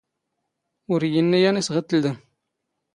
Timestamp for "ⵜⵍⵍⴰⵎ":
1.89-2.17